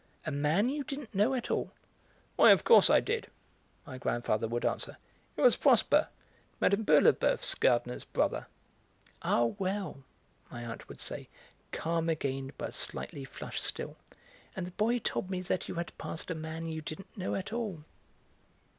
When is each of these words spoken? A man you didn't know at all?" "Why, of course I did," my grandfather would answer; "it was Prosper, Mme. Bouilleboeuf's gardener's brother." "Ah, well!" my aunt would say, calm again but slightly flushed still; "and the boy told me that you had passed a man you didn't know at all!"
A 0.25 0.31
man 0.31 0.67
you 0.67 0.83
didn't 0.83 1.13
know 1.13 1.35
at 1.35 1.51
all?" 1.51 1.73
"Why, 2.35 2.49
of 2.49 2.63
course 2.63 2.89
I 2.89 2.99
did," 3.01 3.27
my 3.85 3.99
grandfather 3.99 4.47
would 4.47 4.65
answer; 4.65 4.97
"it 5.37 5.41
was 5.43 5.55
Prosper, 5.57 6.07
Mme. 6.59 6.77
Bouilleboeuf's 6.81 7.53
gardener's 7.53 8.03
brother." 8.03 8.47
"Ah, 9.21 9.45
well!" 9.59 10.03
my 10.49 10.65
aunt 10.65 10.89
would 10.89 11.01
say, 11.01 11.29
calm 11.71 12.09
again 12.09 12.51
but 12.57 12.73
slightly 12.73 13.23
flushed 13.25 13.63
still; 13.63 13.95
"and 14.55 14.65
the 14.65 14.71
boy 14.71 14.97
told 14.97 15.29
me 15.29 15.39
that 15.41 15.67
you 15.69 15.75
had 15.75 15.95
passed 15.99 16.31
a 16.31 16.33
man 16.33 16.65
you 16.65 16.81
didn't 16.81 17.15
know 17.15 17.35
at 17.35 17.53
all!" 17.53 17.83